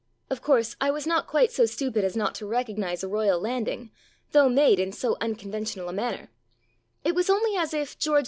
[0.31, 3.67] Of course, I was not quite so stupid as not to recognize a royal land
[3.67, 3.91] ing,
[4.31, 6.31] though made in so unconventional a manner;
[7.03, 8.19] it was only as if George IV.